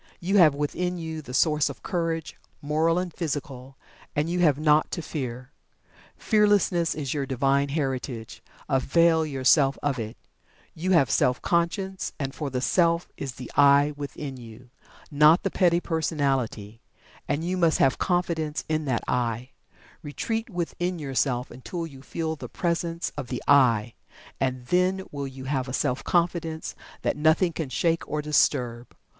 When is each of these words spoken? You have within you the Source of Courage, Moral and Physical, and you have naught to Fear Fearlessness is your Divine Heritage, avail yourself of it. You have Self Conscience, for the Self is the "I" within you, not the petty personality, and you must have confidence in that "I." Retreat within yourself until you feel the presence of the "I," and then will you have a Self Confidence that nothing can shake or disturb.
You 0.19 0.37
have 0.39 0.55
within 0.55 0.97
you 0.97 1.21
the 1.21 1.31
Source 1.31 1.69
of 1.69 1.83
Courage, 1.83 2.35
Moral 2.59 2.97
and 2.97 3.13
Physical, 3.13 3.77
and 4.15 4.27
you 4.31 4.39
have 4.39 4.57
naught 4.57 4.89
to 4.89 5.01
Fear 5.03 5.51
Fearlessness 6.17 6.95
is 6.95 7.13
your 7.13 7.27
Divine 7.27 7.69
Heritage, 7.69 8.41
avail 8.67 9.27
yourself 9.27 9.77
of 9.83 9.99
it. 9.99 10.17
You 10.73 10.89
have 10.93 11.11
Self 11.11 11.39
Conscience, 11.43 12.13
for 12.31 12.49
the 12.49 12.61
Self 12.61 13.09
is 13.15 13.33
the 13.33 13.51
"I" 13.55 13.93
within 13.95 14.37
you, 14.37 14.71
not 15.11 15.43
the 15.43 15.51
petty 15.51 15.79
personality, 15.79 16.81
and 17.27 17.43
you 17.43 17.55
must 17.55 17.77
have 17.77 17.99
confidence 17.99 18.63
in 18.67 18.85
that 18.85 19.03
"I." 19.07 19.51
Retreat 20.01 20.49
within 20.49 20.97
yourself 20.97 21.51
until 21.51 21.85
you 21.85 22.01
feel 22.01 22.35
the 22.35 22.49
presence 22.49 23.11
of 23.15 23.27
the 23.27 23.43
"I," 23.47 23.93
and 24.39 24.65
then 24.65 25.03
will 25.11 25.27
you 25.27 25.43
have 25.45 25.67
a 25.67 25.73
Self 25.73 26.03
Confidence 26.03 26.73
that 27.03 27.15
nothing 27.17 27.53
can 27.53 27.69
shake 27.69 28.01
or 28.09 28.23
disturb. 28.23 28.95